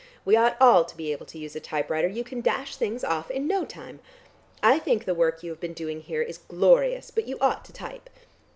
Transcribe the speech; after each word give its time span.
We 0.25 0.35
ought 0.35 0.57
all 0.59 0.83
to 0.85 0.97
be 0.97 1.11
able 1.11 1.27
to 1.27 1.37
use 1.37 1.55
a 1.55 1.59
typewriter; 1.59 2.07
you 2.07 2.23
can 2.23 2.41
dash 2.41 2.75
things 2.75 3.03
off 3.03 3.29
in 3.29 3.45
no 3.47 3.65
time. 3.65 3.99
I 4.63 4.79
think 4.79 5.05
the 5.05 5.13
work 5.13 5.43
you 5.43 5.51
have 5.51 5.59
been 5.59 5.73
doing 5.75 6.01
here 6.01 6.23
is 6.23 6.39
glorious, 6.39 7.11
but 7.11 7.27
you 7.27 7.37
ought 7.39 7.63
to 7.65 7.71
type. 7.71 8.09